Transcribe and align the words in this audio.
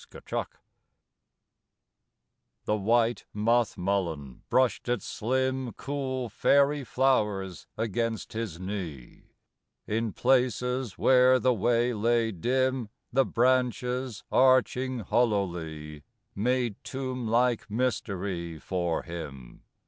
EIDOLONS 0.15 0.47
The 2.65 2.75
white 2.75 3.25
moth 3.33 3.77
mullein 3.77 4.41
brushed 4.49 4.89
its 4.89 5.05
slim 5.05 5.73
Cool, 5.73 6.27
fairy 6.27 6.83
flowers 6.83 7.67
against 7.77 8.33
his 8.33 8.59
knee; 8.59 9.35
In 9.85 10.11
places 10.11 10.97
where 10.97 11.37
the 11.37 11.53
way 11.53 11.93
lay 11.93 12.31
dim 12.31 12.89
The 13.13 13.25
branches, 13.25 14.23
arching 14.31 15.01
hollowly, 15.01 16.01
Made 16.33 16.77
tomb 16.83 17.27
like 17.27 17.69
mystery 17.69 18.57
for 18.57 19.03
him. 19.03 19.61